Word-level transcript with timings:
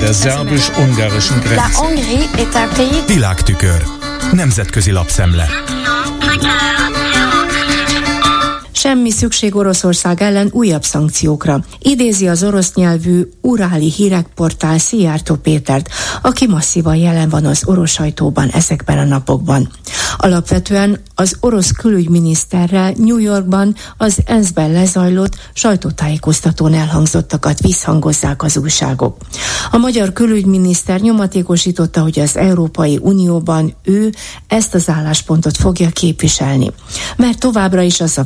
Der 0.00 0.12
szerbus-ungarischen 0.14 1.40
Grenze. 1.40 1.62
Világtükör. 3.06 3.82
Nemzetközi 4.32 4.90
lapszemle. 4.90 5.48
Semmi 8.86 9.10
szükség 9.10 9.54
Oroszország 9.54 10.22
ellen 10.22 10.48
újabb 10.52 10.84
szankciókra. 10.84 11.64
Idézi 11.78 12.28
az 12.28 12.42
orosz 12.42 12.74
nyelvű 12.74 13.28
uráli 13.40 13.90
hírekportál 13.90 14.78
Szijjártó 14.78 15.34
Pétert, 15.34 15.88
aki 16.22 16.46
masszívan 16.46 16.96
jelen 16.96 17.28
van 17.28 17.44
az 17.44 17.62
orosz 17.64 17.90
sajtóban 17.90 18.48
ezekben 18.48 18.98
a 18.98 19.04
napokban. 19.04 19.68
Alapvetően 20.16 21.00
az 21.14 21.36
orosz 21.40 21.70
külügyminiszterrel 21.70 22.94
New 22.96 23.18
Yorkban 23.18 23.74
az 23.96 24.18
ENSZ-ben 24.26 24.72
lezajlott 24.72 25.36
sajtótájékoztatón 25.52 26.74
elhangzottakat 26.74 27.60
visszhangozzák 27.60 28.42
az 28.42 28.56
újságok. 28.56 29.16
A 29.70 29.76
magyar 29.76 30.12
külügyminiszter 30.12 31.00
nyomatékosította, 31.00 32.02
hogy 32.02 32.18
az 32.18 32.36
Európai 32.36 32.98
Unióban 33.02 33.74
ő 33.82 34.12
ezt 34.46 34.74
az 34.74 34.88
álláspontot 34.88 35.56
fogja 35.56 35.88
képviselni. 35.88 36.70
Mert 37.16 37.38
továbbra 37.38 37.82
is 37.82 38.00
az 38.00 38.18
a 38.18 38.22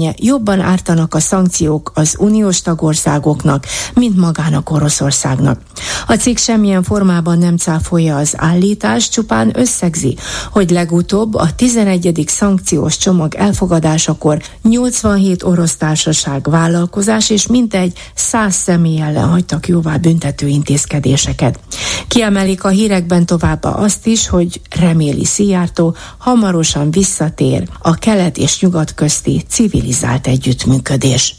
véleménye, 0.00 0.14
jobban 0.18 0.60
ártanak 0.60 1.14
a 1.14 1.20
szankciók 1.20 1.92
az 1.94 2.16
uniós 2.18 2.62
tagországoknak, 2.62 3.66
mint 3.94 4.16
magának 4.16 4.70
Oroszországnak. 4.70 5.60
A 6.06 6.14
cikk 6.14 6.36
semmilyen 6.36 6.82
formában 6.82 7.38
nem 7.38 7.56
cáfolja 7.56 8.16
az 8.16 8.34
állítást, 8.36 9.12
csupán 9.12 9.50
összegzi, 9.54 10.16
hogy 10.52 10.70
legutóbb 10.70 11.34
a 11.34 11.54
11. 11.56 12.24
szankciós 12.26 12.96
csomag 12.96 13.34
elfogadásakor 13.34 14.42
87 14.62 15.42
orosz 15.42 15.76
társaság, 15.76 16.50
vállalkozás 16.50 17.30
és 17.30 17.46
mintegy 17.46 17.92
100 18.14 18.54
személy 18.54 19.00
ellen 19.00 19.28
hagytak 19.28 19.68
jóvá 19.68 19.96
büntető 19.96 20.46
intézkedéseket. 20.46 21.58
Kiemelik 22.08 22.64
a 22.64 22.68
hírekben 22.68 23.26
továbbá 23.26 23.70
azt 23.70 24.06
is, 24.06 24.28
hogy 24.28 24.60
reméli 24.80 25.24
Szijjártó 25.24 25.94
hamarosan 26.18 26.90
visszatér 26.90 27.68
a 27.78 27.94
kelet 27.94 28.36
és 28.36 28.60
nyugat 28.60 28.94
közti 28.94 29.44
civilizált 29.90 30.26
együttműködés. 30.26 31.34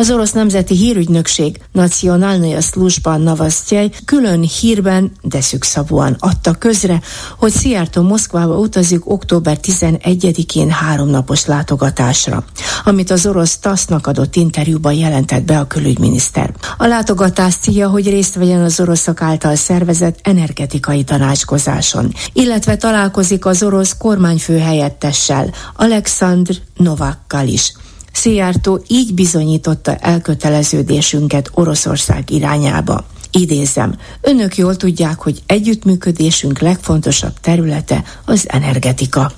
Az 0.00 0.10
orosz 0.10 0.32
nemzeti 0.32 0.76
hírügynökség 0.76 1.60
Nacionalnaya 1.72 2.60
Sluzhba 2.60 3.16
Navasztjai 3.16 3.90
külön 4.04 4.40
hírben, 4.40 5.12
de 5.22 5.40
szükszavúan 5.40 6.16
adta 6.18 6.52
közre, 6.52 7.00
hogy 7.38 7.52
Szijjártó 7.52 8.02
Moszkvába 8.02 8.58
utazik 8.58 9.10
október 9.10 9.58
11-én 9.62 10.70
háromnapos 10.70 11.46
látogatásra, 11.46 12.44
amit 12.84 13.10
az 13.10 13.26
orosz 13.26 13.58
TASZ-nak 13.58 14.06
adott 14.06 14.36
interjúban 14.36 14.92
jelentett 14.92 15.42
be 15.42 15.58
a 15.58 15.66
külügyminiszter. 15.66 16.54
A 16.78 16.86
látogatás 16.86 17.54
célja, 17.54 17.88
hogy 17.88 18.08
részt 18.08 18.34
vegyen 18.34 18.60
az 18.60 18.80
oroszok 18.80 19.22
által 19.22 19.54
szervezett 19.54 20.18
energetikai 20.22 21.04
tanácskozáson, 21.04 22.12
illetve 22.32 22.76
találkozik 22.76 23.46
az 23.46 23.62
orosz 23.62 23.96
kormányfő 23.98 24.58
helyettessel, 24.58 25.50
Alexandr 25.76 26.54
Novakkal 26.76 27.46
is. 27.46 27.72
Szijjártó 28.12 28.82
így 28.86 29.14
bizonyította 29.14 29.96
elköteleződésünket 29.96 31.50
Oroszország 31.54 32.30
irányába. 32.30 33.04
Idézem, 33.30 33.94
önök 34.20 34.56
jól 34.56 34.76
tudják, 34.76 35.18
hogy 35.18 35.42
együttműködésünk 35.46 36.58
legfontosabb 36.58 37.32
területe 37.40 38.04
az 38.24 38.44
energetika. 38.48 39.32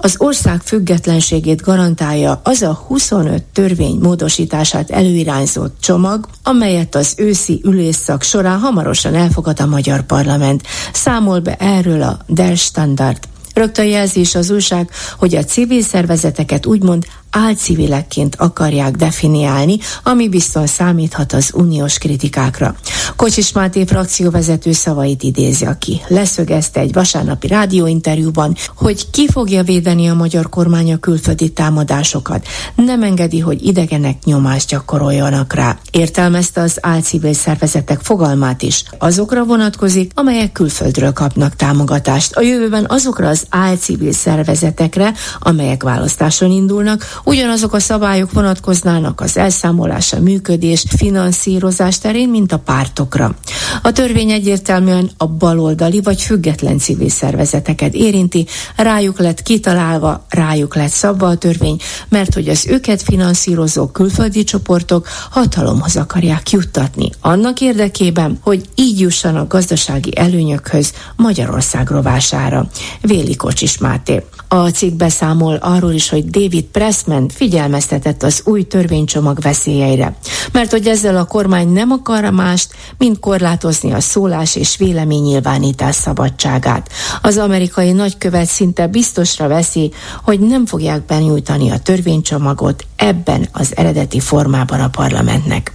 Az 0.00 0.14
ország 0.18 0.60
függetlenségét 0.60 1.60
garantálja 1.60 2.40
az 2.44 2.62
a 2.62 2.72
25 2.86 3.42
törvény 3.42 3.98
módosítását 4.02 4.90
előirányzott 4.90 5.76
csomag, 5.80 6.28
amelyet 6.42 6.94
az 6.94 7.14
őszi 7.16 7.60
ülésszak 7.64 8.22
során 8.22 8.58
hamarosan 8.58 9.14
elfogad 9.14 9.60
a 9.60 9.66
magyar 9.66 10.02
parlament. 10.02 10.62
Számol 10.92 11.40
be 11.40 11.54
erről 11.54 12.02
a 12.02 12.18
Der 12.28 12.56
Standard. 12.56 13.18
Rögtön 13.54 13.86
jelzi 13.86 14.20
is 14.20 14.34
az 14.34 14.50
újság, 14.50 14.90
hogy 15.18 15.34
a 15.34 15.44
civil 15.44 15.82
szervezeteket 15.82 16.66
úgymond 16.66 17.06
álcivilekként 17.30 18.36
akarják 18.38 18.96
definiálni, 18.96 19.78
ami 20.02 20.28
biztos 20.28 20.70
számíthat 20.70 21.32
az 21.32 21.50
uniós 21.54 21.98
kritikákra. 21.98 22.74
Kocsis 23.16 23.52
Máté 23.52 23.84
frakcióvezető 23.84 24.72
szavait 24.72 25.22
idézi, 25.22 25.64
aki 25.64 26.00
leszögezte 26.08 26.80
egy 26.80 26.92
vasárnapi 26.92 27.46
rádióinterjúban, 27.46 28.56
hogy 28.76 29.10
ki 29.10 29.28
fogja 29.30 29.62
védeni 29.62 30.08
a 30.08 30.14
magyar 30.14 30.48
kormány 30.48 30.92
a 30.92 30.96
külföldi 30.96 31.52
támadásokat. 31.52 32.46
Nem 32.74 33.02
engedi, 33.02 33.38
hogy 33.38 33.66
idegenek 33.66 34.24
nyomást 34.24 34.68
gyakoroljanak 34.68 35.52
rá. 35.52 35.78
Értelmezte 35.90 36.60
az 36.60 36.78
álcivil 36.80 37.32
szervezetek 37.32 38.00
fogalmát 38.00 38.62
is. 38.62 38.84
Azokra 38.98 39.44
vonatkozik, 39.44 40.12
amelyek 40.14 40.52
külföldről 40.52 41.12
kapnak 41.12 41.56
támogatást. 41.56 42.36
A 42.36 42.40
jövőben 42.40 42.86
azokra 42.88 43.28
az 43.28 43.46
álcivil 43.48 44.12
szervezetekre, 44.12 45.12
amelyek 45.38 45.82
választáson 45.82 46.50
indulnak, 46.50 47.17
Ugyanazok 47.24 47.72
a 47.72 47.78
szabályok 47.78 48.32
vonatkoznának 48.32 49.20
az 49.20 49.36
elszámolás, 49.36 50.12
a 50.12 50.20
működés, 50.20 50.84
finanszírozás 50.96 51.98
terén, 51.98 52.28
mint 52.28 52.52
a 52.52 52.58
pártokra. 52.58 53.34
A 53.82 53.92
törvény 53.92 54.30
egyértelműen 54.30 55.10
a 55.16 55.26
baloldali 55.26 56.00
vagy 56.00 56.22
független 56.22 56.78
civil 56.78 57.08
szervezeteket 57.08 57.94
érinti, 57.94 58.46
rájuk 58.76 59.18
lett 59.18 59.42
kitalálva, 59.42 60.24
rájuk 60.28 60.74
lett 60.74 60.90
szabva 60.90 61.26
a 61.26 61.36
törvény, 61.36 61.76
mert 62.08 62.34
hogy 62.34 62.48
az 62.48 62.66
őket 62.66 63.02
finanszírozó 63.02 63.86
külföldi 63.86 64.44
csoportok 64.44 65.08
hatalomhoz 65.30 65.96
akarják 65.96 66.50
juttatni. 66.50 67.10
Annak 67.20 67.60
érdekében, 67.60 68.38
hogy 68.42 68.68
így 68.74 69.00
jussanak 69.00 69.52
gazdasági 69.52 70.16
előnyökhöz 70.16 70.92
Magyarország 71.16 71.90
rovására. 71.90 72.68
Véli 73.00 73.36
Kocsis 73.36 73.78
Máté. 73.78 74.22
A 74.48 74.68
cikk 74.68 74.92
beszámol 74.92 75.54
arról 75.54 75.92
is, 75.92 76.08
hogy 76.08 76.24
David 76.24 76.64
Pressman 76.64 77.28
figyelmeztetett 77.28 78.22
az 78.22 78.42
új 78.44 78.62
törvénycsomag 78.62 79.40
veszélyeire, 79.40 80.16
mert 80.52 80.70
hogy 80.70 80.86
ezzel 80.86 81.16
a 81.16 81.24
kormány 81.24 81.68
nem 81.68 81.90
akar 81.90 82.30
mást, 82.30 82.74
mint 82.98 83.18
korlátozni 83.18 83.92
a 83.92 84.00
szólás 84.00 84.56
és 84.56 84.76
véleménynyilvánítás 84.76 85.94
szabadságát. 85.94 86.90
Az 87.22 87.38
amerikai 87.38 87.92
nagykövet 87.92 88.46
szinte 88.46 88.86
biztosra 88.86 89.48
veszi, 89.48 89.92
hogy 90.22 90.40
nem 90.40 90.66
fogják 90.66 91.04
benyújtani 91.04 91.70
a 91.70 91.78
törvénycsomagot 91.78 92.86
ebben 92.96 93.48
az 93.52 93.76
eredeti 93.76 94.20
formában 94.20 94.80
a 94.80 94.88
parlamentnek. 94.88 95.72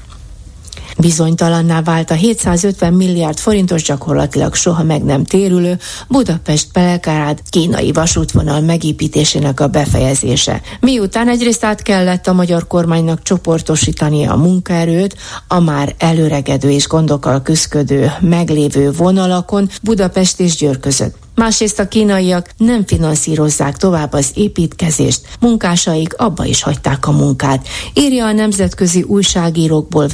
Bizonytalanná 0.97 1.81
vált 1.81 2.11
a 2.11 2.13
750 2.13 2.93
milliárd 2.93 3.37
forintos 3.37 3.83
gyakorlatilag 3.83 4.55
soha 4.55 4.83
meg 4.83 5.03
nem 5.03 5.23
térülő 5.23 5.79
budapest 6.07 6.71
pelekárát 6.71 7.43
kínai 7.49 7.91
vasútvonal 7.91 8.61
megépítésének 8.61 9.59
a 9.59 9.67
befejezése. 9.67 10.61
Miután 10.79 11.29
egyrészt 11.29 11.63
át 11.63 11.81
kellett 11.81 12.27
a 12.27 12.33
magyar 12.33 12.67
kormánynak 12.67 13.21
csoportosítani 13.21 14.25
a 14.25 14.35
munkaerőt 14.35 15.15
a 15.47 15.59
már 15.59 15.95
előregedő 15.97 16.69
és 16.69 16.87
gondokkal 16.87 17.41
küzdködő 17.41 18.11
meglévő 18.19 18.91
vonalakon 18.91 19.69
Budapest 19.81 20.39
és 20.39 20.55
Győr 20.55 20.79
között. 20.79 21.21
Másrészt 21.35 21.79
a 21.79 21.87
kínaiak 21.87 22.49
nem 22.57 22.85
finanszírozzák 22.85 23.77
tovább 23.77 24.13
az 24.13 24.31
építkezést, 24.33 25.21
munkásaik 25.39 26.13
abba 26.17 26.45
is 26.45 26.63
hagyták 26.63 27.07
a 27.07 27.11
munkát, 27.11 27.67
írja 27.93 28.25
a 28.25 28.31
nemzetközi 28.31 29.01
újságírókból 29.01 30.07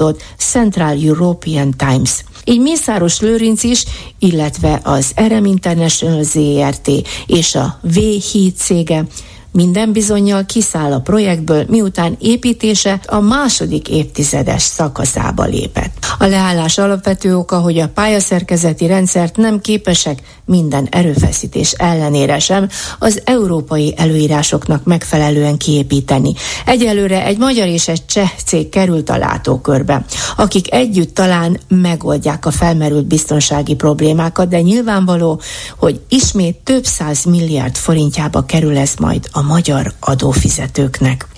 verbuválódott 0.00 0.22
Central 0.36 0.96
European 1.02 1.74
Times. 1.76 2.24
Így 2.44 2.60
Mészáros 2.60 3.20
Lőrinc 3.20 3.62
is, 3.62 3.84
illetve 4.18 4.80
az 4.82 5.12
RM 5.28 5.44
International 5.44 6.22
ZRT 6.22 6.90
és 7.26 7.54
a 7.54 7.78
V-Híd 7.82 8.56
cége 8.56 9.06
minden 9.52 9.92
bizonyal 9.92 10.44
kiszáll 10.46 10.92
a 10.92 11.00
projektből, 11.00 11.64
miután 11.68 12.16
építése 12.20 13.00
a 13.06 13.20
második 13.20 13.88
évtizedes 13.88 14.62
szakaszába 14.62 15.44
lépett. 15.44 16.06
A 16.18 16.26
leállás 16.26 16.78
alapvető 16.78 17.36
oka, 17.36 17.58
hogy 17.58 17.78
a 17.78 17.88
pályaszerkezeti 17.88 18.86
rendszert 18.86 19.36
nem 19.36 19.60
képesek 19.60 20.18
minden 20.44 20.86
erőfeszítés 20.90 21.72
ellenére 21.72 22.38
sem 22.38 22.68
az 22.98 23.20
európai 23.24 23.94
előírásoknak 23.96 24.84
megfelelően 24.84 25.56
kiépíteni. 25.56 26.32
Egyelőre 26.66 27.24
egy 27.24 27.38
magyar 27.38 27.66
és 27.66 27.88
egy 27.88 28.06
cseh 28.06 28.30
cég 28.44 28.68
került 28.68 29.10
a 29.10 29.18
látókörbe, 29.18 30.04
akik 30.36 30.72
együtt 30.72 31.14
talán 31.14 31.60
megoldják 31.68 32.46
a 32.46 32.50
felmerült 32.50 33.06
biztonsági 33.06 33.74
problémákat, 33.74 34.48
de 34.48 34.60
nyilvánvaló, 34.60 35.40
hogy 35.78 36.00
ismét 36.08 36.56
több 36.64 36.84
száz 36.84 37.24
milliárd 37.24 37.76
forintjába 37.76 38.44
kerül 38.44 38.78
ez 38.78 38.92
majd 38.98 39.28
a 39.32 39.39
magyar 39.42 39.92
adófizetőknek. 40.00 41.28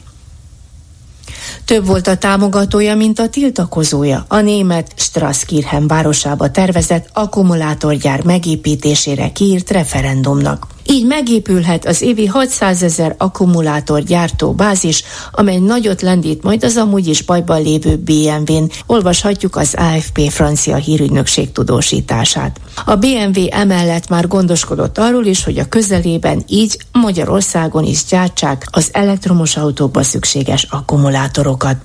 Több 1.65 1.87
volt 1.87 2.07
a 2.07 2.17
támogatója, 2.17 2.97
mint 2.97 3.19
a 3.19 3.29
tiltakozója. 3.29 4.25
A 4.29 4.41
német 4.41 4.93
Strasskirchen 4.97 5.87
városába 5.87 6.51
tervezett 6.51 7.09
akkumulátorgyár 7.13 8.25
megépítésére 8.25 9.33
kiírt 9.33 9.71
referendumnak. 9.71 10.67
Így 10.85 11.07
megépülhet 11.07 11.87
az 11.87 12.03
évi 12.03 12.27
600 12.27 12.83
ezer 12.83 13.15
akkumulátor 13.19 14.03
gyártó 14.03 14.53
bázis, 14.53 15.05
amely 15.33 15.59
nagyot 15.59 16.03
lendít 16.03 16.43
majd 16.43 16.65
az 16.65 16.77
amúgy 16.77 17.07
is 17.07 17.23
bajban 17.23 17.63
lévő 17.63 17.97
BMW-n. 17.97 18.71
Olvashatjuk 18.87 19.57
az 19.57 19.75
AFP 19.75 20.31
francia 20.31 20.77
hírügynökség 20.77 21.53
tudósítását. 21.53 22.61
A 22.85 22.97
BMW 22.97 23.47
emellett 23.51 24.09
már 24.09 24.29
gondoskodott 24.29 24.99
arról 24.99 25.25
is, 25.25 25.45
hogy 25.45 25.59
a 25.59 25.69
közelében 25.69 26.45
így 26.47 26.79
Magyarországon 26.93 27.85
is 27.85 28.05
gyártsák 28.05 28.67
az 28.71 28.89
elektromos 28.93 29.57
autókba 29.57 30.03
szükséges 30.03 30.67
akkumulátorokat. 30.71 31.77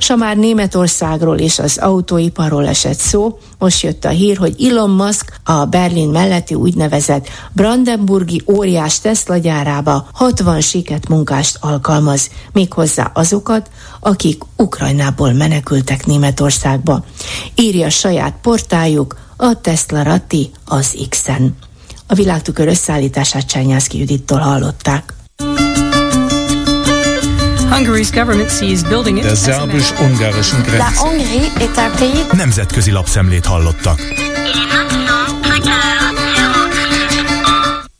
S 0.00 0.12
már 0.16 0.36
Németországról 0.36 1.38
és 1.38 1.58
az 1.58 1.78
autóiparról 1.78 2.66
esett 2.66 2.98
szó, 2.98 3.38
most 3.58 3.82
jött 3.82 4.04
a 4.04 4.08
hír, 4.08 4.36
hogy 4.36 4.64
Elon 4.64 4.90
Musk 4.90 5.40
a 5.44 5.64
Berlin 5.64 6.08
melletti 6.08 6.54
úgynevezett 6.54 7.28
Brandenburgi 7.52 8.42
óriás 8.46 9.00
Tesla 9.00 9.36
gyárába 9.36 10.08
60 10.12 10.60
siket 10.60 11.08
munkást 11.08 11.56
alkalmaz, 11.60 12.30
méghozzá 12.52 13.10
azokat, 13.14 13.70
akik 14.00 14.42
Ukrajnából 14.56 15.32
menekültek 15.32 16.06
Németországba. 16.06 17.04
Írja 17.54 17.90
saját 17.90 18.34
portáljuk 18.42 19.16
a 19.36 19.60
Tesla 19.60 20.02
Ratti 20.02 20.50
az 20.64 20.96
X-en. 21.08 21.56
A 22.06 22.14
világtükör 22.14 22.68
összeállítását 22.68 23.46
Csányászki 23.46 23.98
Judittól 23.98 24.38
hallották. 24.38 25.14
Der 29.22 29.34
szerbus-ungarischen 29.36 30.62
Grenze. 30.62 30.84
Nemzetközi 32.32 32.90
lapszemlét 32.90 33.46
hallottak. 33.46 34.00